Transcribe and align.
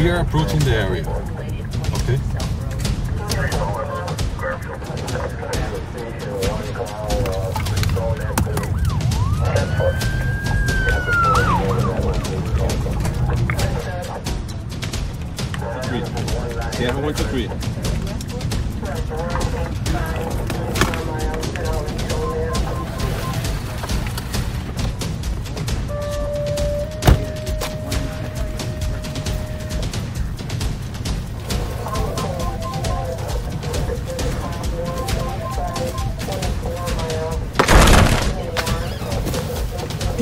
We 0.00 0.08
are 0.08 0.20
approaching 0.20 0.60
the 0.60 0.70
area. 0.70 1.02
Okay? 2.00 2.16
Three. 15.82 16.02
Sierra 16.72 16.98
one 16.98 17.12
to 17.12 17.24
three. 17.24 17.79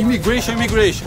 Immigration, 0.09 0.53
immigration. 0.53 1.07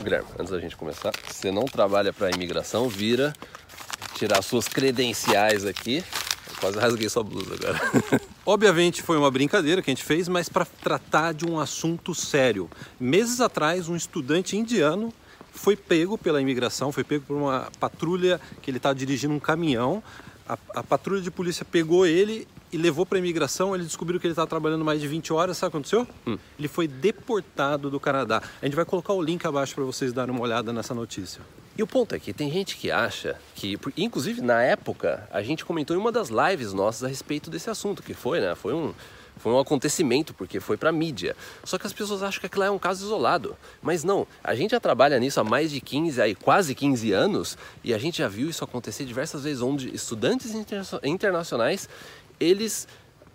Guilherme, 0.00 0.28
antes 0.38 0.52
da 0.52 0.60
gente 0.60 0.76
começar, 0.76 1.10
você 1.28 1.50
não 1.50 1.64
trabalha 1.64 2.12
para 2.12 2.28
a 2.28 2.30
imigração, 2.30 2.88
vira 2.88 3.32
tirar 4.14 4.42
suas 4.42 4.68
credenciais 4.68 5.66
aqui. 5.66 6.04
Eu 6.50 6.56
quase 6.60 6.78
rasguei 6.78 7.08
sua 7.08 7.24
blusa 7.24 7.52
agora. 7.54 7.80
Obviamente 8.46 9.02
foi 9.02 9.16
uma 9.16 9.30
brincadeira 9.32 9.82
que 9.82 9.90
a 9.90 9.92
gente 9.94 10.04
fez, 10.04 10.28
mas 10.28 10.48
para 10.48 10.64
tratar 10.64 11.34
de 11.34 11.44
um 11.44 11.58
assunto 11.58 12.14
sério. 12.14 12.70
Meses 13.00 13.40
atrás, 13.40 13.88
um 13.88 13.96
estudante 13.96 14.56
indiano 14.56 15.12
foi 15.52 15.76
pego 15.76 16.16
pela 16.16 16.40
imigração, 16.40 16.90
foi 16.90 17.04
pego 17.04 17.24
por 17.26 17.36
uma 17.36 17.68
patrulha 17.78 18.40
que 18.60 18.70
ele 18.70 18.78
estava 18.78 18.94
dirigindo 18.94 19.34
um 19.34 19.40
caminhão. 19.40 20.02
A, 20.48 20.58
a 20.74 20.82
patrulha 20.82 21.20
de 21.20 21.30
polícia 21.30 21.64
pegou 21.64 22.06
ele 22.06 22.48
e 22.72 22.76
levou 22.76 23.04
para 23.04 23.18
a 23.18 23.20
imigração. 23.20 23.74
Ele 23.74 23.84
descobriu 23.84 24.18
que 24.18 24.26
ele 24.26 24.32
estava 24.32 24.48
trabalhando 24.48 24.84
mais 24.84 25.00
de 25.00 25.06
20 25.06 25.32
horas. 25.32 25.58
Sabe 25.58 25.68
o 25.68 25.70
que 25.70 25.76
aconteceu? 25.76 26.06
Ele 26.58 26.68
foi 26.68 26.88
deportado 26.88 27.90
do 27.90 28.00
Canadá. 28.00 28.42
A 28.60 28.64
gente 28.64 28.74
vai 28.74 28.84
colocar 28.84 29.12
o 29.12 29.22
link 29.22 29.44
abaixo 29.46 29.74
para 29.74 29.84
vocês 29.84 30.12
darem 30.12 30.34
uma 30.34 30.42
olhada 30.42 30.72
nessa 30.72 30.94
notícia. 30.94 31.42
E 31.76 31.82
o 31.82 31.86
ponto 31.86 32.14
é 32.14 32.18
que 32.18 32.32
tem 32.32 32.50
gente 32.50 32.76
que 32.76 32.90
acha 32.90 33.38
que, 33.54 33.78
inclusive 33.96 34.42
na 34.42 34.62
época, 34.62 35.26
a 35.30 35.42
gente 35.42 35.64
comentou 35.64 35.96
em 35.96 35.98
uma 35.98 36.12
das 36.12 36.28
lives 36.28 36.72
nossas 36.72 37.04
a 37.04 37.08
respeito 37.08 37.48
desse 37.50 37.70
assunto, 37.70 38.02
que 38.02 38.12
foi, 38.12 38.40
né? 38.40 38.54
Foi 38.54 38.74
um, 38.74 38.92
foi 39.38 39.52
um 39.52 39.58
acontecimento, 39.58 40.32
porque 40.34 40.60
foi 40.60 40.76
pra 40.76 40.92
mídia. 40.92 41.34
Só 41.64 41.78
que 41.78 41.86
as 41.86 41.92
pessoas 41.92 42.22
acham 42.22 42.40
que 42.40 42.46
aquilo 42.46 42.62
é 42.64 42.70
um 42.70 42.78
caso 42.78 43.04
isolado. 43.04 43.56
Mas 43.82 44.04
não, 44.04 44.26
a 44.42 44.54
gente 44.54 44.70
já 44.72 44.80
trabalha 44.80 45.18
nisso 45.18 45.40
há 45.40 45.44
mais 45.44 45.70
de 45.70 45.80
15, 45.80 46.20
aí 46.20 46.34
quase 46.34 46.74
15 46.74 47.12
anos, 47.12 47.58
e 47.82 47.92
a 47.92 47.98
gente 47.98 48.18
já 48.18 48.28
viu 48.28 48.48
isso 48.48 48.62
acontecer 48.62 49.04
diversas 49.04 49.44
vezes, 49.44 49.60
onde 49.62 49.94
estudantes 49.94 50.54
interna- 50.54 51.00
internacionais, 51.02 51.88
eles 52.38 52.86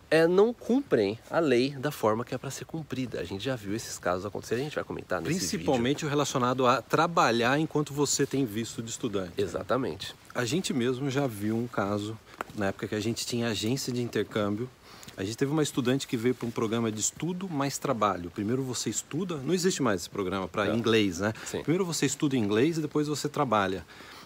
é, 0.09 0.25
não 0.25 0.53
cumprem 0.53 1.20
a 1.30 1.40
lei 1.40 1.72
da 1.72 1.92
forma 1.92 2.23
que 2.23 2.34
é 2.34 2.38
para 2.38 2.50
ser 2.50 2.64
cumprida. 2.64 3.20
A 3.20 3.23
gente 3.25 3.44
já 3.44 3.56
viu 3.58 3.75
esses 3.75 3.98
casos 4.00 4.25
acontecerem, 4.25 4.62
a 4.64 4.68
gente 4.68 4.75
vai 4.75 4.84
comentar 4.86 5.20
nesse 5.22 5.34
vídeo. 5.34 5.50
Principalmente 5.50 6.06
o 6.06 6.09
relacionado 6.09 6.66
a 6.66 6.81
trabalhar 6.81 7.59
enquanto 7.59 7.94
você 7.94 8.25
tem 8.25 8.45
visto 8.45 8.81
de 8.81 8.90
estudante. 8.90 9.34
Exatamente. 9.38 10.16
A 10.34 10.46
gente 10.46 10.74
mesmo 10.74 11.09
já 11.09 11.28
viu 11.28 11.57
um 11.57 11.68
caso, 11.68 12.18
na 12.56 12.68
época 12.68 12.88
que 12.88 12.96
a 12.96 13.00
gente 13.02 13.25
tinha 13.25 13.50
agência 13.50 13.91
de 13.91 14.02
intercâmbio. 14.02 14.69
A 15.16 15.23
gente 15.23 15.38
teve 15.38 15.51
uma 15.51 15.63
estudante 15.63 16.07
que 16.07 16.18
veio 16.18 16.35
para 16.35 16.47
um 16.47 16.51
programa 16.51 16.91
de 16.91 17.00
estudo 17.00 17.47
mais 17.50 17.78
trabalho. 17.78 18.29
Primeiro 18.29 18.63
você 18.63 18.90
estuda, 18.90 19.38
não 19.38 19.53
existe 19.53 19.81
mais 19.81 20.01
esse 20.01 20.09
programa 20.09 20.47
para 20.47 20.68
É. 20.68 20.75
inglês, 20.75 21.19
né? 21.19 21.34
Sim. 21.45 21.62
Primeiro 21.62 21.85
você 21.85 22.06
estuda 22.06 22.35
inglês 22.35 22.78
e 22.78 22.81
depois 22.81 23.07
você 23.07 23.28
trabalha. 23.29 23.85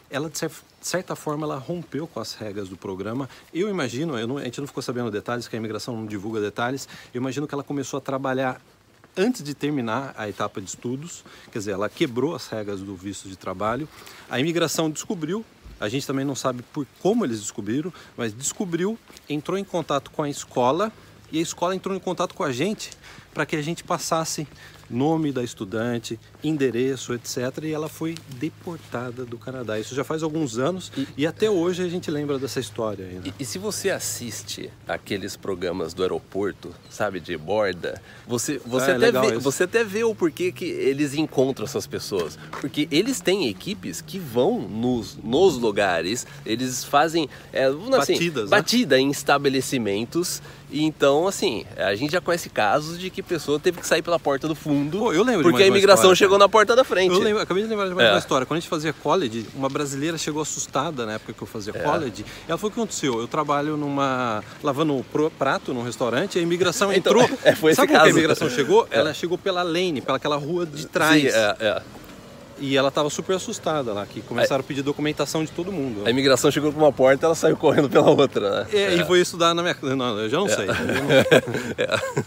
Ela, 0.09 0.29
de 0.29 0.37
cer- 0.37 0.51
certa 0.81 1.15
forma, 1.15 1.45
ela 1.45 1.57
rompeu 1.57 2.05
com 2.05 2.19
as 2.19 2.33
regras 2.33 2.67
do 2.67 2.75
programa. 2.75 3.29
Eu 3.53 3.69
imagino, 3.69 4.17
eu 4.17 4.27
não- 4.27 4.37
a 4.37 4.43
gente 4.43 4.59
não 4.59 4.67
ficou 4.67 4.83
sabendo 4.83 5.09
detalhes, 5.09 5.47
que 5.47 5.55
a 5.55 5.59
imigração 5.59 5.95
não 5.95 6.05
divulga 6.05 6.41
detalhes. 6.41 6.87
Eu 7.13 7.21
imagino 7.21 7.47
que 7.47 7.53
ela 7.53 7.63
começou 7.63 7.97
a 7.97 8.01
trabalhar 8.01 8.59
antes 9.15 9.41
de 9.43 9.53
terminar 9.53 10.13
a 10.17 10.27
etapa 10.27 10.59
de 10.59 10.67
estudos, 10.67 11.23
quer 11.51 11.59
dizer, 11.59 11.71
ela 11.71 11.87
quebrou 11.89 12.35
as 12.35 12.47
regras 12.47 12.81
do 12.81 12.93
visto 12.95 13.29
de 13.29 13.37
trabalho. 13.37 13.87
A 14.29 14.37
imigração 14.39 14.89
descobriu, 14.89 15.45
a 15.81 15.89
gente 15.89 16.05
também 16.05 16.23
não 16.23 16.35
sabe 16.35 16.61
por 16.71 16.85
como 17.01 17.25
eles 17.25 17.39
descobriram, 17.39 17.91
mas 18.15 18.31
descobriu, 18.31 18.97
entrou 19.27 19.57
em 19.57 19.63
contato 19.63 20.11
com 20.11 20.21
a 20.21 20.29
escola 20.29 20.91
e 21.31 21.39
a 21.39 21.41
escola 21.41 21.75
entrou 21.75 21.95
em 21.95 21.99
contato 21.99 22.33
com 22.35 22.43
a 22.43 22.51
gente 22.51 22.91
para 23.33 23.45
que 23.45 23.55
a 23.55 23.61
gente 23.61 23.83
passasse 23.83 24.47
nome 24.91 25.31
da 25.31 25.43
estudante, 25.43 26.19
endereço, 26.43 27.13
etc. 27.13 27.63
E 27.63 27.71
ela 27.71 27.87
foi 27.87 28.15
deportada 28.35 29.25
do 29.25 29.37
Canadá. 29.37 29.79
Isso 29.79 29.95
já 29.95 30.03
faz 30.03 30.21
alguns 30.21 30.57
anos 30.57 30.91
e, 31.17 31.25
até 31.25 31.49
hoje 31.49 31.81
a 31.81 31.87
gente 31.87 32.11
lembra 32.11 32.37
dessa 32.37 32.59
história 32.59 33.05
ainda. 33.05 33.29
E, 33.29 33.33
e 33.39 33.45
se 33.45 33.57
você 33.57 33.89
assiste 33.89 34.69
aqueles 34.87 35.37
programas 35.37 35.93
do 35.93 36.03
aeroporto, 36.03 36.75
sabe, 36.89 37.19
de 37.19 37.37
borda, 37.37 38.01
você, 38.27 38.59
você, 38.65 38.91
é 38.91 38.95
até, 38.95 39.11
vê, 39.11 39.37
você 39.37 39.63
até 39.63 39.83
vê 39.83 40.03
o 40.03 40.13
porquê 40.13 40.51
que 40.51 40.65
eles 40.65 41.13
encontram 41.13 41.65
essas 41.65 41.87
pessoas. 41.87 42.37
Porque 42.59 42.87
eles 42.91 43.21
têm 43.21 43.47
equipes 43.47 44.01
que 44.01 44.19
vão 44.19 44.59
nos, 44.59 45.15
nos 45.15 45.57
lugares, 45.57 46.27
eles 46.45 46.83
fazem 46.83 47.29
é, 47.53 47.65
assim, 47.65 48.13
Batidas, 48.13 48.49
né? 48.49 48.57
batida 48.57 48.99
em 48.99 49.09
estabelecimentos. 49.09 50.41
E 50.71 50.83
então, 50.83 51.27
assim, 51.27 51.65
a 51.77 51.93
gente 51.95 52.11
já 52.11 52.21
conhece 52.21 52.49
casos 52.49 52.97
de 52.97 53.09
que 53.09 53.21
pessoa 53.21 53.59
teve 53.59 53.79
que 53.81 53.85
sair 53.87 54.01
pela 54.01 54.17
porta 54.17 54.47
do 54.47 54.55
fundo 54.55 54.99
Pô, 54.99 55.13
eu 55.13 55.23
lembro 55.23 55.43
porque 55.43 55.63
a 55.63 55.67
imigração 55.67 56.03
história, 56.05 56.15
chegou 56.15 56.37
cara. 56.37 56.45
na 56.45 56.49
porta 56.49 56.75
da 56.75 56.83
frente. 56.83 57.13
Eu 57.13 57.19
lembro, 57.19 57.41
acabei 57.41 57.61
de 57.63 57.69
lembrar 57.69 57.89
de 57.89 57.93
mais 57.93 58.07
É. 58.07 58.11
uma 58.13 58.19
história. 58.19 58.45
Quando 58.45 58.57
a 58.57 58.59
gente 58.61 58.69
fazia 58.69 58.93
college, 58.93 59.45
uma 59.53 59.67
brasileira 59.67 60.17
chegou 60.17 60.41
assustada 60.41 61.05
na 61.05 61.13
época 61.13 61.33
que 61.33 61.41
eu 61.41 61.47
fazia 61.47 61.73
É. 61.75 61.79
college. 61.79 62.25
Ela 62.47 62.57
falou: 62.57 62.71
o 62.71 62.73
que 62.73 62.79
aconteceu? 62.79 63.19
Eu 63.19 63.27
trabalho 63.27 63.75
numa. 63.75 64.43
lavando 64.63 65.05
prato 65.37 65.73
num 65.73 65.83
restaurante, 65.83 66.39
a 66.39 66.41
imigração 66.41 66.91
Então, 66.93 67.11
entrou. 67.21 67.37
é, 67.43 67.53
foi 67.53 67.71
esse 67.71 67.75
Sabe 67.77 67.87
como 67.89 67.89
que 67.89 67.95
a 67.95 67.99
caso. 68.05 68.17
imigração 68.17 68.49
chegou? 68.49 68.87
É. 68.91 68.99
Ela 68.99 69.13
chegou 69.13 69.37
pela 69.37 69.63
lane, 69.63 70.01
pela 70.01 70.17
aquela 70.17 70.37
rua 70.37 70.65
de 70.65 70.85
trás. 70.87 71.21
Sim, 71.21 71.27
é, 71.27 71.55
é. 71.59 71.81
E 72.61 72.77
ela 72.77 72.91
tava 72.91 73.09
super 73.09 73.35
assustada 73.35 73.91
lá, 73.91 74.05
que 74.05 74.21
começaram 74.21 74.61
a 74.61 74.63
pedir 74.63 74.83
documentação 74.83 75.43
de 75.43 75.51
todo 75.51 75.71
mundo. 75.71 76.03
A 76.05 76.11
imigração 76.11 76.51
chegou 76.51 76.71
por 76.71 76.77
uma 76.79 76.93
porta 76.93 77.25
ela 77.25 77.33
saiu 77.35 77.57
correndo 77.57 77.89
pela 77.89 78.09
outra, 78.11 78.63
né? 78.65 78.67
É, 78.71 78.93
E 78.95 79.03
foi 79.05 79.19
estudar 79.19 79.53
na 79.55 79.63
minha. 79.63 79.75
Não, 79.95 80.19
eu 80.19 80.29
já 80.29 80.37
não 80.37 80.47
sei. 80.47 80.67
Eu 80.69 81.87
não- 81.87 82.23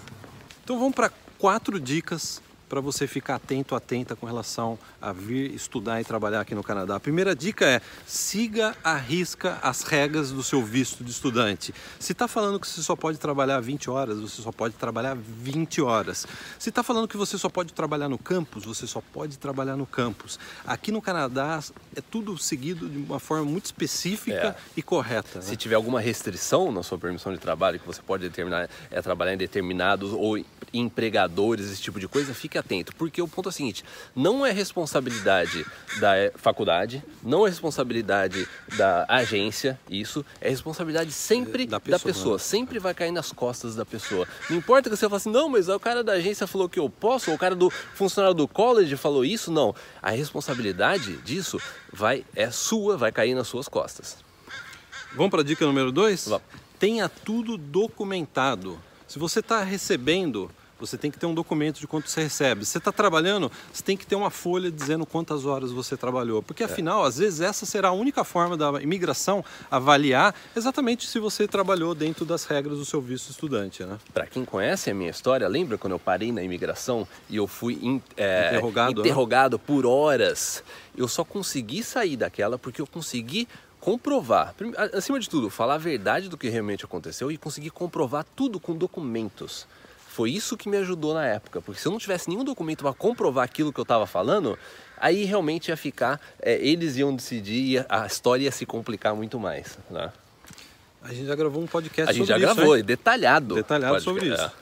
Então 0.64 0.78
vamos 0.78 0.94
para 0.94 1.10
quatro 1.38 1.78
dicas 1.78 2.42
para 2.68 2.80
você 2.80 3.06
ficar 3.06 3.36
atento, 3.36 3.74
atenta 3.74 4.16
com 4.16 4.26
relação 4.26 4.78
a 5.00 5.12
vir 5.12 5.52
estudar 5.54 6.00
e 6.00 6.04
trabalhar 6.04 6.40
aqui 6.40 6.54
no 6.54 6.62
Canadá. 6.62 6.96
A 6.96 7.00
primeira 7.00 7.34
dica 7.34 7.66
é 7.66 7.80
siga 8.06 8.74
à 8.82 8.96
risca 8.96 9.58
as 9.62 9.82
regras 9.82 10.30
do 10.30 10.42
seu 10.42 10.62
visto 10.62 11.04
de 11.04 11.10
estudante. 11.10 11.74
Se 11.98 12.12
está 12.12 12.26
falando 12.26 12.58
que 12.58 12.66
você 12.66 12.82
só 12.82 12.96
pode 12.96 13.18
trabalhar 13.18 13.60
20 13.60 13.90
horas, 13.90 14.18
você 14.20 14.42
só 14.42 14.50
pode 14.52 14.74
trabalhar 14.74 15.14
20 15.16 15.82
horas. 15.82 16.26
Se 16.58 16.68
está 16.70 16.82
falando 16.82 17.06
que 17.08 17.16
você 17.16 17.36
só 17.38 17.48
pode 17.48 17.72
trabalhar 17.72 18.08
no 18.08 18.18
campus, 18.18 18.64
você 18.64 18.86
só 18.86 19.02
pode 19.12 19.38
trabalhar 19.38 19.76
no 19.76 19.86
campus. 19.86 20.38
Aqui 20.66 20.90
no 20.90 21.02
Canadá 21.02 21.60
é 21.94 22.00
tudo 22.00 22.36
seguido 22.38 22.88
de 22.88 22.98
uma 22.98 23.20
forma 23.20 23.44
muito 23.44 23.66
específica 23.66 24.56
É. 24.58 24.72
e 24.76 24.82
correta. 24.82 25.38
né? 25.38 25.42
Se 25.44 25.56
tiver 25.56 25.74
alguma 25.74 26.00
restrição 26.00 26.72
na 26.72 26.82
sua 26.82 26.98
permissão 26.98 27.32
de 27.32 27.38
trabalho, 27.38 27.78
que 27.78 27.86
você 27.86 28.00
pode 28.02 28.22
determinar, 28.28 28.68
é 28.90 29.02
trabalhar 29.02 29.34
em 29.34 29.36
determinados 29.38 30.12
ou 30.12 30.38
empregadores, 30.72 31.70
esse 31.70 31.80
tipo 31.82 31.98
de 32.00 32.08
coisa, 32.08 32.34
fique 32.54 32.58
atento. 32.58 32.94
Porque 32.96 33.20
o 33.20 33.28
ponto 33.28 33.48
é 33.48 33.50
o 33.50 33.52
seguinte: 33.52 33.84
não 34.14 34.46
é 34.46 34.52
responsabilidade 34.52 35.64
da 35.98 36.16
eh, 36.16 36.32
faculdade, 36.36 37.02
não 37.22 37.46
é 37.46 37.50
responsabilidade 37.50 38.46
da 38.76 39.04
agência, 39.08 39.78
isso, 39.90 40.24
é 40.40 40.48
responsabilidade 40.48 41.12
sempre 41.12 41.66
Da 41.66 41.78
da 41.78 41.80
pessoa. 41.80 42.00
pessoa. 42.00 42.38
Sempre 42.38 42.78
vai 42.78 42.94
cair 42.94 43.10
nas 43.10 43.32
costas 43.32 43.74
da 43.74 43.84
pessoa. 43.84 44.26
Não 44.48 44.56
importa 44.56 44.88
que 44.88 44.96
você 44.96 45.06
fale 45.06 45.16
assim, 45.16 45.30
não, 45.30 45.48
mas 45.48 45.68
o 45.68 45.80
cara 45.80 46.04
da 46.04 46.12
agência 46.12 46.46
falou 46.46 46.68
que 46.68 46.78
eu 46.78 46.88
posso, 46.88 47.30
ou 47.30 47.36
o 47.36 47.38
cara 47.38 47.54
do 47.54 47.70
funcionário 47.70 48.34
do 48.34 48.46
college 48.46 48.96
falou 48.96 49.24
isso, 49.24 49.50
não. 49.50 49.74
A 50.00 50.10
responsabilidade 50.10 51.16
disso 51.18 51.60
vai 51.92 52.24
é 52.34 52.50
sua, 52.50 52.96
vai 52.96 53.10
cair 53.10 53.34
nas 53.34 53.48
suas 53.48 53.68
costas. 53.68 54.18
Vamos 55.14 55.30
para 55.30 55.40
a 55.40 55.44
dica 55.44 55.64
número 55.64 55.92
dois? 55.92 56.28
Tenha 56.78 57.08
tudo 57.08 57.56
documentado. 57.56 58.78
Se 59.06 59.18
você 59.18 59.38
está 59.38 59.62
recebendo, 59.62 60.50
você 60.78 60.98
tem 60.98 61.10
que 61.10 61.18
ter 61.18 61.26
um 61.26 61.34
documento 61.34 61.78
de 61.80 61.86
quanto 61.86 62.08
você 62.10 62.22
recebe. 62.22 62.64
Se 62.64 62.72
você 62.72 62.78
está 62.78 62.90
trabalhando, 62.92 63.50
você 63.72 63.82
tem 63.82 63.96
que 63.96 64.06
ter 64.06 64.14
uma 64.16 64.30
folha 64.30 64.70
dizendo 64.70 65.06
quantas 65.06 65.44
horas 65.46 65.70
você 65.70 65.96
trabalhou. 65.96 66.42
Porque 66.42 66.64
afinal, 66.64 67.04
às 67.04 67.18
vezes, 67.18 67.40
essa 67.40 67.64
será 67.64 67.88
a 67.88 67.92
única 67.92 68.24
forma 68.24 68.56
da 68.56 68.82
imigração 68.82 69.44
avaliar 69.70 70.34
exatamente 70.54 71.06
se 71.06 71.18
você 71.18 71.46
trabalhou 71.48 71.94
dentro 71.94 72.24
das 72.24 72.44
regras 72.44 72.78
do 72.78 72.84
seu 72.84 73.00
visto 73.00 73.30
estudante. 73.30 73.84
Né? 73.84 73.98
Para 74.12 74.26
quem 74.26 74.44
conhece 74.44 74.90
a 74.90 74.94
minha 74.94 75.10
história, 75.10 75.46
lembra 75.48 75.78
quando 75.78 75.92
eu 75.92 75.98
parei 75.98 76.32
na 76.32 76.42
imigração 76.42 77.06
e 77.30 77.36
eu 77.36 77.46
fui 77.46 77.78
in- 77.82 78.02
é, 78.16 78.48
Interrogado, 78.48 78.94
né? 78.94 79.00
interrogado 79.00 79.58
por 79.58 79.86
horas? 79.86 80.62
Eu 80.96 81.08
só 81.08 81.24
consegui 81.24 81.82
sair 81.82 82.16
daquela 82.16 82.58
porque 82.58 82.80
eu 82.80 82.86
consegui 82.86 83.48
comprovar, 83.80 84.54
acima 84.94 85.20
de 85.20 85.28
tudo, 85.28 85.50
falar 85.50 85.74
a 85.74 85.78
verdade 85.78 86.28
do 86.30 86.38
que 86.38 86.48
realmente 86.48 86.84
aconteceu 86.86 87.30
e 87.30 87.36
conseguir 87.36 87.68
comprovar 87.70 88.24
tudo 88.34 88.58
com 88.58 88.74
documentos. 88.74 89.66
Foi 90.14 90.30
isso 90.30 90.56
que 90.56 90.68
me 90.68 90.76
ajudou 90.76 91.12
na 91.12 91.26
época, 91.26 91.60
porque 91.60 91.80
se 91.80 91.88
eu 91.88 91.90
não 91.90 91.98
tivesse 91.98 92.28
nenhum 92.28 92.44
documento 92.44 92.84
para 92.84 92.92
comprovar 92.94 93.44
aquilo 93.44 93.72
que 93.72 93.80
eu 93.80 93.82
estava 93.82 94.06
falando, 94.06 94.56
aí 94.96 95.24
realmente 95.24 95.70
ia 95.70 95.76
ficar, 95.76 96.20
é, 96.40 96.54
eles 96.64 96.96
iam 96.96 97.12
decidir 97.16 97.64
e 97.64 97.78
a- 97.88 98.06
história 98.06 98.44
ia 98.44 98.52
se 98.52 98.64
complicar 98.64 99.12
muito 99.12 99.40
mais. 99.40 99.76
Né? 99.90 100.12
A 101.02 101.12
gente 101.12 101.26
já 101.26 101.34
gravou 101.34 101.60
um 101.60 101.66
podcast 101.66 102.10
A 102.10 102.12
gente 102.12 102.28
sobre 102.28 102.40
já 102.40 102.46
isso, 102.46 102.54
gravou, 102.54 102.76
hein? 102.76 102.80
e 102.80 102.82
detalhado. 102.84 103.56
Detalhado 103.56 104.00
sobre 104.00 104.30
é. 104.30 104.34
isso. 104.34 104.52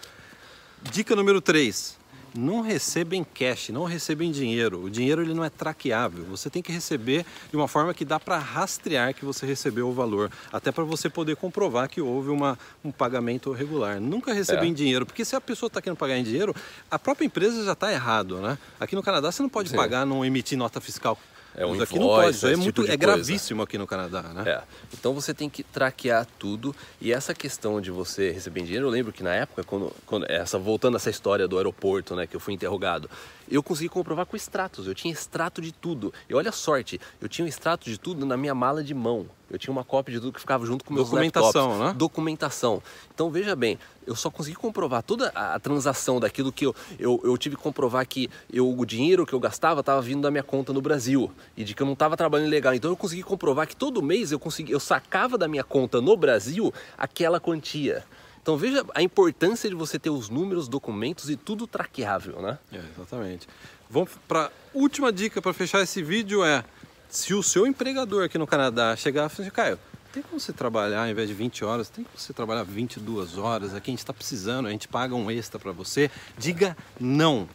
Dica 0.90 1.14
número 1.14 1.38
3. 1.42 1.98
Não 2.34 2.62
receba 2.62 3.14
em 3.14 3.22
cash, 3.24 3.68
não 3.68 3.84
receba 3.84 4.24
em 4.24 4.30
dinheiro. 4.30 4.82
O 4.82 4.88
dinheiro 4.90 5.20
ele 5.22 5.34
não 5.34 5.44
é 5.44 5.50
traqueável. 5.50 6.24
Você 6.24 6.48
tem 6.48 6.62
que 6.62 6.72
receber 6.72 7.26
de 7.50 7.56
uma 7.56 7.68
forma 7.68 7.92
que 7.92 8.04
dá 8.04 8.18
para 8.18 8.38
rastrear 8.38 9.14
que 9.14 9.24
você 9.24 9.44
recebeu 9.44 9.88
o 9.88 9.92
valor, 9.92 10.30
até 10.50 10.72
para 10.72 10.82
você 10.84 11.10
poder 11.10 11.36
comprovar 11.36 11.88
que 11.90 12.00
houve 12.00 12.30
uma, 12.30 12.58
um 12.82 12.90
pagamento 12.90 13.52
regular. 13.52 14.00
Nunca 14.00 14.32
receba 14.32 14.64
É. 14.64 14.68
em 14.68 14.72
dinheiro, 14.72 15.04
porque 15.04 15.24
se 15.24 15.36
a 15.36 15.40
pessoa 15.40 15.66
está 15.68 15.82
querendo 15.82 15.98
pagar 15.98 16.16
em 16.16 16.24
dinheiro, 16.24 16.54
a 16.90 16.98
própria 16.98 17.26
empresa 17.26 17.64
já 17.64 17.72
está 17.72 17.92
errado, 17.92 18.40
né? 18.40 18.56
Aqui 18.80 18.94
no 18.94 19.02
Canadá 19.02 19.30
você 19.30 19.42
não 19.42 19.50
pode 19.50 19.68
Sim. 19.68 19.76
pagar, 19.76 20.06
não 20.06 20.24
emitir 20.24 20.56
nota 20.56 20.80
fiscal. 20.80 21.18
É 21.54 21.66
um 21.66 21.74
Isso 21.74 21.82
aqui 21.82 21.98
não 21.98 22.06
invoice, 22.06 22.22
pode, 22.22 22.36
isso 22.36 22.46
é 22.46 22.52
esse 22.52 22.60
muito 22.62 22.82
tipo 22.82 22.92
é 22.92 22.96
gravíssimo 22.96 23.62
aqui 23.62 23.76
no 23.76 23.86
Canadá, 23.86 24.22
né? 24.22 24.44
É. 24.46 24.62
Então 24.94 25.12
você 25.12 25.34
tem 25.34 25.50
que 25.50 25.62
traquear 25.62 26.26
tudo. 26.38 26.74
E 27.00 27.12
essa 27.12 27.34
questão 27.34 27.80
de 27.80 27.90
você 27.90 28.30
receber 28.30 28.62
dinheiro, 28.62 28.86
eu 28.86 28.90
lembro 28.90 29.12
que 29.12 29.22
na 29.22 29.34
época, 29.34 29.62
quando, 29.64 29.92
quando 30.06 30.30
essa, 30.30 30.58
voltando 30.58 30.94
a 30.94 30.96
essa 30.96 31.10
história 31.10 31.46
do 31.46 31.56
aeroporto, 31.58 32.16
né, 32.16 32.26
que 32.26 32.34
eu 32.34 32.40
fui 32.40 32.54
interrogado, 32.54 33.10
eu 33.50 33.62
consegui 33.62 33.88
comprovar 33.88 34.24
com 34.24 34.36
extratos. 34.36 34.86
Eu 34.86 34.94
tinha 34.94 35.12
extrato 35.12 35.60
de 35.60 35.72
tudo. 35.72 36.12
E 36.28 36.34
olha 36.34 36.48
a 36.48 36.52
sorte, 36.52 37.00
eu 37.20 37.28
tinha 37.28 37.44
um 37.44 37.48
extrato 37.48 37.90
de 37.90 37.98
tudo 37.98 38.24
na 38.24 38.36
minha 38.36 38.54
mala 38.54 38.82
de 38.82 38.94
mão. 38.94 39.26
Eu 39.52 39.58
tinha 39.58 39.70
uma 39.70 39.84
cópia 39.84 40.14
de 40.14 40.20
tudo 40.20 40.32
que 40.32 40.40
ficava 40.40 40.64
junto 40.64 40.82
com 40.82 40.94
meus 40.94 41.10
Documentação, 41.10 41.68
laptops. 41.68 41.88
né? 41.88 41.94
Documentação. 41.98 42.82
Então 43.14 43.30
veja 43.30 43.54
bem, 43.54 43.78
eu 44.06 44.16
só 44.16 44.30
consegui 44.30 44.56
comprovar 44.56 45.02
toda 45.02 45.30
a, 45.34 45.54
a 45.54 45.60
transação 45.60 46.18
daquilo 46.18 46.50
que 46.50 46.64
eu, 46.64 46.74
eu, 46.98 47.20
eu 47.22 47.36
tive 47.36 47.54
que 47.56 47.62
comprovar 47.62 48.06
que 48.06 48.30
eu, 48.50 48.66
o 48.76 48.86
dinheiro 48.86 49.26
que 49.26 49.34
eu 49.34 49.38
gastava 49.38 49.80
estava 49.80 50.00
vindo 50.00 50.22
da 50.22 50.30
minha 50.30 50.42
conta 50.42 50.72
no 50.72 50.80
Brasil 50.80 51.30
e 51.54 51.64
de 51.64 51.74
que 51.74 51.82
eu 51.82 51.86
não 51.86 51.92
estava 51.92 52.16
trabalhando 52.16 52.48
legal. 52.48 52.74
Então 52.74 52.90
eu 52.90 52.96
consegui 52.96 53.22
comprovar 53.22 53.66
que 53.66 53.76
todo 53.76 54.02
mês 54.02 54.32
eu 54.32 54.38
consegui, 54.38 54.72
eu 54.72 54.80
sacava 54.80 55.36
da 55.36 55.46
minha 55.46 55.62
conta 55.62 56.00
no 56.00 56.16
Brasil 56.16 56.72
aquela 56.96 57.38
quantia. 57.38 58.04
Então 58.40 58.56
veja 58.56 58.84
a 58.94 59.02
importância 59.02 59.68
de 59.68 59.74
você 59.76 59.98
ter 59.98 60.10
os 60.10 60.28
números, 60.30 60.66
documentos 60.66 61.28
e 61.30 61.36
tudo 61.36 61.66
traqueável, 61.66 62.40
né? 62.40 62.58
É, 62.72 62.80
exatamente. 62.96 63.46
Vamos 63.88 64.10
para 64.26 64.50
última 64.72 65.12
dica 65.12 65.42
para 65.42 65.52
fechar 65.52 65.82
esse 65.82 66.02
vídeo 66.02 66.42
é 66.42 66.64
se 67.12 67.34
o 67.34 67.42
seu 67.42 67.66
empregador 67.66 68.24
aqui 68.24 68.38
no 68.38 68.46
Canadá 68.46 68.96
chegar 68.96 69.26
e 69.26 69.28
falar 69.28 69.46
assim, 69.46 69.54
Caio, 69.54 69.78
tem 70.14 70.22
como 70.22 70.40
você 70.40 70.50
trabalhar 70.50 71.02
ao 71.02 71.08
invés 71.10 71.28
de 71.28 71.34
20 71.34 71.62
horas, 71.62 71.90
tem 71.90 72.02
como 72.04 72.18
você 72.18 72.32
trabalhar 72.32 72.62
22 72.62 73.36
horas, 73.36 73.74
aqui 73.74 73.90
a 73.90 73.92
gente 73.92 73.98
está 73.98 74.14
precisando, 74.14 74.66
a 74.66 74.70
gente 74.70 74.88
paga 74.88 75.14
um 75.14 75.30
extra 75.30 75.60
para 75.60 75.72
você, 75.72 76.10
diga 76.38 76.74
não. 76.98 77.46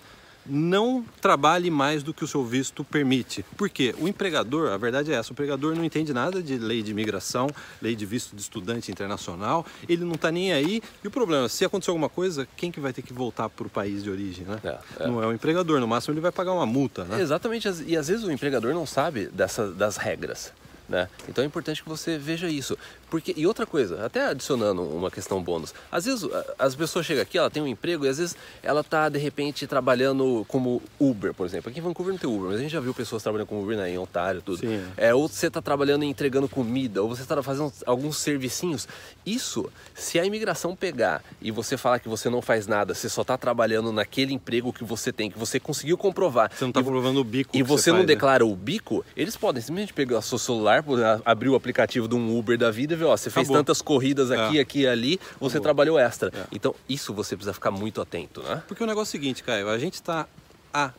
Não 0.50 1.04
trabalhe 1.22 1.70
mais 1.70 2.04
do 2.04 2.14
que 2.14 2.24
o 2.24 2.28
seu 2.28 2.46
visto 2.46 2.84
permite. 2.84 3.44
Por 3.56 3.70
quê? 3.70 3.94
O 4.00 4.08
empregador, 4.08 4.72
a 4.72 4.78
verdade 4.78 5.12
é 5.12 5.16
essa, 5.16 5.32
o 5.32 5.34
empregador 5.34 5.76
não 5.76 5.84
entende 5.84 6.14
nada 6.14 6.42
de 6.42 6.58
lei 6.58 6.82
de 6.82 6.92
imigração, 6.92 7.48
lei 7.82 7.96
de 7.96 8.06
visto 8.06 8.36
de 8.36 8.42
estudante 8.42 8.92
internacional, 8.92 9.66
ele 9.88 10.04
não 10.04 10.16
está 10.16 10.32
nem 10.32 10.54
aí. 10.54 10.82
E 11.04 11.08
o 11.08 11.12
problema, 11.12 11.50
se 11.50 11.66
acontecer 11.66 11.92
alguma 11.92 12.10
coisa, 12.10 12.48
quem 12.56 12.72
que 12.72 12.80
vai 12.80 12.94
ter 12.94 13.02
que 13.02 13.14
voltar 13.14 13.50
para 13.50 13.68
o 13.68 13.70
país 13.70 14.04
de 14.04 14.10
origem, 14.10 14.46
né? 14.46 14.60
É, 14.64 15.04
é. 15.04 15.08
Não 15.08 15.22
é 15.22 15.28
o 15.28 15.34
empregador, 15.34 15.80
no 15.80 15.88
máximo 15.88 16.14
ele 16.14 16.22
vai 16.22 16.32
pagar 16.32 16.54
uma 16.54 16.66
multa, 16.66 17.04
né? 17.04 17.22
Exatamente, 17.22 17.68
e 17.86 17.98
às 17.98 18.08
vezes 18.08 18.24
o 18.24 18.32
empregador 18.32 18.74
não 18.74 18.86
sabe 18.86 19.28
dessa, 19.28 19.70
das 19.72 19.98
regras. 19.98 20.54
Né? 20.88 21.10
Então 21.28 21.44
é 21.44 21.48
importante 21.48 21.84
que 21.84 21.89
você 21.89 22.18
veja 22.18 22.48
isso. 22.48 22.78
Porque, 23.10 23.34
e 23.38 23.45
outra 23.48 23.66
coisa, 23.66 24.06
até 24.06 24.25
adicionando 24.28 24.81
uma 24.81 25.10
questão 25.12 25.42
bônus, 25.42 25.74
às 25.92 26.06
vezes 26.06 26.28
as 26.57 26.75
pessoas 26.75 27.06
chegam 27.06 27.24
aqui, 27.24 27.38
ela 27.38 27.50
tem 27.50 27.62
um 27.63 27.68
emprego 27.68 28.06
e 28.06 28.10
às 28.10 28.18
vezes 28.18 28.36
ela 28.63 28.81
está 28.81 29.07
de 29.10 29.18
repente 29.19 29.66
trabalhando 29.68 30.45
como 30.48 30.81
Uber, 31.00 31.34
por 31.34 31.45
exemplo. 31.45 31.69
Aqui 31.69 31.80
em 31.80 31.81
Vancouver 31.84 32.13
não 32.13 32.19
tem 32.19 32.30
Uber, 32.30 32.48
mas 32.50 32.56
a 32.60 32.62
gente 32.62 32.72
já 32.72 32.80
viu 32.80 32.94
pessoas 32.94 33.24
trabalhando 33.24 33.48
como 33.48 33.62
Uber 33.63 33.78
né, 33.78 33.89
em 33.89 33.98
Ontário 33.98 34.42
tudo. 34.42 34.60
Sim, 34.60 34.84
É, 34.98 35.13
ou 35.13 35.28
você 35.28 35.48
está 35.48 35.62
trabalhando 35.62 36.04
e 36.04 36.07
entregando 36.07 36.48
comida, 36.50 37.01
ou 37.01 37.10
você 37.10 37.22
está 37.22 37.42
fazendo 37.44 37.72
alguns 37.86 38.18
servicinhos. 38.18 38.88
Isso, 39.25 39.69
se 39.94 40.19
a 40.19 40.25
imigração 40.25 40.75
pegar 40.75 41.24
e 41.42 41.51
você 41.51 41.75
falar 41.78 42.00
que 42.00 42.07
você 42.10 42.30
não 42.30 42.42
faz 42.42 42.68
nada, 42.68 42.94
você 42.94 43.10
só 43.10 43.22
está 43.22 43.38
trabalhando 43.38 43.92
naquele 43.92 44.34
emprego 44.34 44.72
que 44.74 44.84
você 44.84 45.12
tem, 45.12 45.30
que 45.30 45.38
você 45.39 45.60
conseguiu 45.60 45.98
comprovar. 45.98 46.51
Você 46.54 46.63
não 46.63 46.69
está 46.69 46.80
e 46.80 46.84
vo- 46.84 46.92
provando 46.92 47.19
o 47.19 47.24
bico 47.24 47.56
e 47.57 47.63
você 47.63 47.89
não 47.92 47.98
faz, 48.00 48.07
né? 48.07 48.13
declara 48.16 48.45
o 48.45 48.56
bico, 48.56 49.04
eles 49.16 49.36
podem 49.36 49.62
simplesmente 49.62 49.94
pegar 49.94 50.19
o 50.19 50.22
seu 50.22 50.38
celular, 50.38 50.76
abrir 51.25 51.50
o 51.50 51.56
aplicativo 51.56 52.07
de 52.07 52.15
um 52.15 52.38
Uber 52.38 52.57
da 52.57 52.69
vida 52.71 52.94
e 52.94 52.97
ver, 52.97 53.06
ó, 53.06 53.15
você 53.15 53.29
fez 53.29 53.45
Acabou. 53.47 53.57
tantas 53.63 53.81
corridas 53.81 54.31
aqui, 54.31 54.57
É. 54.57 54.62
aqui 54.62 54.79
e 54.81 54.88
ali, 54.88 55.19
você 55.39 55.57
Acabou. 55.57 55.62
trabalhou 55.62 56.00
extra. 56.00 56.31
É. 56.35 56.44
Então, 56.51 56.74
isso 56.88 57.13
você 57.13 57.35
precisa 57.35 57.53
ficar 57.53 57.71
muito 57.71 58.01
atento, 58.01 58.41
né? 58.44 58.63
Porque 58.68 58.83
o 58.83 58.88
negócio 58.88 59.15
é 59.15 59.18
o 59.18 59.21
seguinte, 59.21 59.44
Caio, 59.44 59.69
a 59.69 59.77
gente 59.77 59.95
está 59.95 60.27
há 60.74 60.91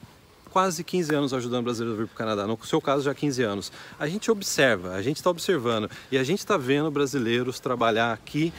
quase 0.50 0.82
15 0.82 1.14
anos 1.14 1.34
ajudando 1.34 1.64
brasileiros 1.64 1.98
a 1.98 2.02
vir 2.02 2.08
para 2.08 2.14
o 2.14 2.18
Canadá. 2.18 2.46
No 2.46 2.58
seu 2.64 2.80
caso, 2.80 3.02
já 3.04 3.10
há 3.10 3.14
15 3.14 3.42
anos. 3.42 3.70
A 3.98 4.08
gente 4.08 4.30
observa, 4.30 4.94
a 4.94 5.02
gente 5.02 5.16
está 5.16 5.30
observando 5.30 5.90
e 6.10 6.16
a 6.18 6.24
gente 6.24 6.38
está 6.38 6.56
vendo 6.56 6.90
brasileiros 6.90 7.60
trabalhar 7.60 8.12
aqui 8.12 8.52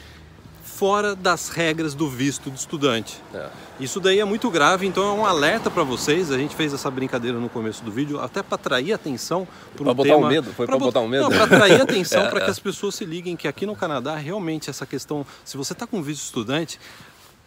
fora 0.80 1.14
das 1.14 1.50
regras 1.50 1.94
do 1.94 2.10
visto 2.10 2.50
de 2.50 2.58
estudante. 2.58 3.18
É. 3.34 3.50
Isso 3.81 4.00
daí 4.00 4.18
é 4.22 4.24
muito 4.24 4.50
grave, 4.50 4.88
então 4.88 5.04
é 5.04 5.12
um 5.12 5.26
alerta 5.26 5.70
para 5.70 5.84
vocês. 5.84 6.31
A 6.31 6.38
gente 6.38 6.56
fez 6.56 6.74
essa 6.74 6.90
brincadeira 6.90 7.38
no 7.38 7.50
começo 7.50 7.84
do 7.84 7.92
vídeo, 7.92 8.18
até 8.18 8.42
para 8.42 8.56
atrair 8.56 8.94
atenção 8.94 9.46
para 9.76 9.92
um 9.92 9.94
botar 9.94 10.14
um 10.14 10.20
tema. 10.20 10.30
medo? 10.30 10.54
Foi 10.54 10.66
bot- 10.66 10.80
botar 10.80 11.02
um 11.02 11.08
medo? 11.10 11.24
Não, 11.24 11.30
para 11.31 11.44
atrair 11.44 11.81
atenção, 11.81 12.22
É, 12.28 12.30
para 12.30 12.40
que 12.40 12.48
é. 12.48 12.50
as 12.52 12.60
pessoas 12.60 12.96
se 12.96 13.04
liguem 13.04 13.36
que 13.36 13.46
aqui 13.46 13.66
no 13.66 13.76
Canadá 13.76 14.16
realmente 14.16 14.70
essa 14.70 14.86
questão, 14.86 15.26
se 15.44 15.58
você 15.58 15.74
está 15.74 15.86
com 15.86 16.02
visto 16.02 16.24
estudante, 16.24 16.80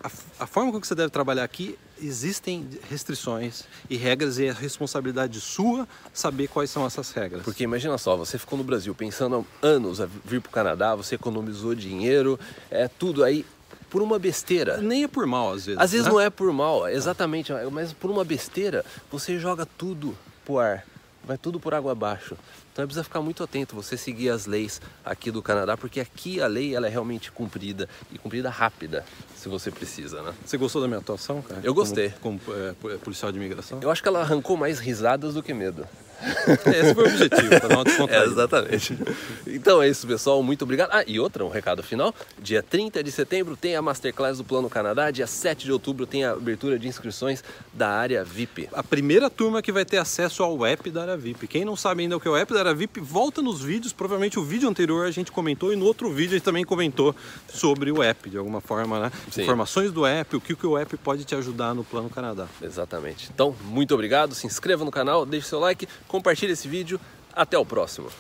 a, 0.03 0.11
a 0.45 0.47
forma 0.47 0.73
com 0.73 0.81
que 0.81 0.87
você 0.87 0.95
deve 0.95 1.11
trabalhar 1.11 1.45
aqui 1.45 1.79
existem 2.01 2.69
restrições 2.91 3.65
e 3.89 3.97
regras 3.97 4.39
e 4.39 4.47
é 4.47 4.53
responsabilidade 4.53 5.41
sua 5.41 5.87
saber 6.13 6.49
quais 6.49 6.71
são 6.71 6.85
essas 6.85 7.13
regras. 7.13 7.43
Porque 7.43 7.63
imagina 7.65 7.97
só, 7.97 8.17
você 8.17 8.39
ficou 8.39 8.59
no 8.59 8.65
Brasil 8.65 8.95
pensando 8.95 9.47
há 9.63 9.67
anos 9.67 10.01
a 10.01 10.07
vir 10.07 10.41
para 10.41 10.51
o 10.51 10.53
Canadá, 10.53 10.95
você 10.95 11.15
economizou 11.15 11.75
dinheiro, 11.75 12.39
é 12.71 12.89
tudo 12.89 13.23
aí 13.23 13.47
por 13.89 14.03
uma 14.03 14.19
besteira. 14.19 14.79
nem 14.79 15.05
é 15.05 15.09
por 15.09 15.27
mal 15.27 15.53
às 15.53 15.67
vezes. 15.67 15.81
Às 15.81 15.93
vezes 15.93 16.07
né? 16.07 16.13
não 16.13 16.21
é 16.21 16.31
por 16.31 16.53
mal, 16.53 16.89
exatamente, 16.89 17.53
mas 17.71 17.93
por 17.93 18.11
uma 18.11 18.25
besteira, 18.25 18.85
você 19.11 19.39
joga 19.39 19.67
tudo 19.67 20.17
pro 20.45 20.59
ar, 20.59 20.85
vai 21.25 21.39
tudo 21.39 21.59
por 21.61 21.75
água 21.75 21.93
abaixo. 21.93 22.37
Então 22.73 22.85
precisa 22.87 23.05
ficar 23.05 23.21
muito 23.21 23.43
atento, 23.45 23.75
você 23.77 23.97
seguir 23.97 24.31
as 24.31 24.47
leis 24.47 24.81
aqui 25.05 25.31
do 25.31 25.43
Canadá, 25.43 25.77
porque 25.77 26.01
aqui 26.01 26.41
a 26.41 26.47
lei 26.47 26.75
ela 26.75 26.87
é 26.87 26.91
realmente 26.91 27.31
cumprida 27.31 27.89
e 28.11 28.19
cumprida 28.19 28.49
rápida, 28.51 29.05
se 29.37 29.49
você 29.49 29.71
precisa, 29.71 30.23
né? 30.23 30.33
Você 30.45 30.57
gostou 30.57 30.81
da 30.81 30.89
minha 30.89 31.01
atuação, 31.01 31.43
cara? 31.43 31.61
Eu 31.63 31.75
gostei. 31.75 32.11
Como, 32.21 32.39
como, 32.41 32.57
é, 32.57 32.73
po- 32.73 32.99
policial 33.01 33.31
de 33.31 33.39
imigração? 33.39 33.79
Eu 33.83 33.91
acho 33.91 34.03
que 34.03 34.09
ela 34.09 34.21
arrancou 34.21 34.57
mais 34.57 34.79
risadas 34.79 35.35
do 35.35 35.43
que 35.43 35.53
medo. 35.53 35.87
Esse 36.67 36.95
foi 36.95 37.05
o 37.05 37.09
objetivo, 37.09 37.51
dar 37.51 37.69
uma 37.69 37.83
É, 38.13 38.25
exatamente. 38.25 38.99
Então 39.47 39.83
é 39.83 39.89
isso, 39.89 40.07
pessoal. 40.07 40.43
Muito 40.43 40.63
obrigado. 40.63 40.91
Ah, 40.93 41.05
e 41.07 41.19
outra, 41.19 41.45
um 41.45 41.49
recado 41.49 41.83
final. 41.83 42.15
Dia 42.41 42.63
30 42.63 43.03
de 43.03 43.11
setembro 43.11 43.57
tem 43.57 43.77
a 43.77 43.83
Masterclass 43.83 44.39
do 44.39 44.45
Plano 44.45 44.69
Canadá. 44.69 45.11
Dia 45.11 45.27
7 45.27 45.65
de 45.65 45.73
outubro 45.73 46.07
tem 46.07 46.25
a 46.25 46.33
abertura 46.33 46.79
de 46.79 46.89
inscrições 46.89 47.43
da 47.73 47.89
área 47.89 48.25
VIP. 48.25 48.69
a 48.73 48.83
primeira 48.83 49.29
turma 49.31 49.63
que 49.63 49.73
vai 49.73 49.85
ter 49.85 49.99
acesso 49.99 50.43
ao 50.43 50.65
app 50.65 50.91
da 50.91 51.03
área 51.03 51.17
VIP. 51.17 51.47
Quem 51.47 51.65
não 51.65 51.77
sabe 51.77 52.03
ainda 52.03 52.17
o 52.17 52.21
que 52.21 52.29
é 52.29 52.31
o 52.31 52.37
app 52.37 52.53
da 52.53 52.61
área 52.61 52.75
VIP, 52.75 53.01
volta 53.01 53.43
nos 53.43 53.61
vídeos. 53.63 53.93
Provavelmente 53.93 54.39
o 54.39 54.45
vídeo 54.45 54.69
anterior 54.69 55.07
a 55.07 55.11
gente 55.11 55.33
comentou 55.33 55.73
e 55.73 55.77
no 55.77 55.85
outro 55.85 56.11
vídeo 56.13 56.31
a 56.31 56.39
gente 56.39 56.45
também 56.45 56.65
comentou 56.65 57.15
sobre 57.49 57.91
o 57.91 58.03
app, 58.03 58.29
de 58.29 58.39
alguma 58.39 58.61
forma, 58.61 59.01
né? 59.01 59.13
Sim. 59.31 59.43
Informações 59.43 59.93
do 59.93 60.07
app, 60.07 60.37
o 60.37 60.41
que, 60.41 60.55
que 60.55 60.67
o 60.67 60.77
app 60.79 60.97
pode 60.99 61.25
te 61.25 61.35
ajudar 61.35 61.75
no 61.75 61.85
Plano 61.85 62.09
Canadá. 62.09 62.47
Exatamente. 62.61 63.31
Então, 63.33 63.55
muito 63.65 63.95
obrigado. 63.95 64.35
Se 64.35 64.47
inscreva 64.47 64.85
no 64.85 64.91
canal, 64.91 65.25
deixe 65.25 65.49
seu 65.49 65.59
like, 65.59 65.87
compartilhe 66.13 66.53
esse 66.53 66.69
vídeo. 66.69 67.01
Até 67.35 67.57
o 67.57 67.65
próximo. 67.65 68.11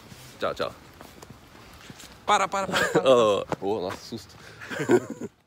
Tchau, 0.40 0.54
tchau. 0.54 0.74
Para, 2.24 2.48
para, 2.48 2.66
para. 2.66 2.88
para. 2.88 3.02
Oh, 3.08 3.44
oh, 3.60 3.80
nossa, 3.82 3.98
susto. 3.98 4.34